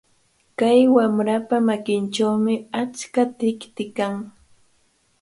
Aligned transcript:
Kay 0.57 0.79
wamrapa 0.95 1.55
makinchawmi 1.67 2.53
achka 2.81 3.23
tikti 3.39 3.83
kan. 3.97 4.15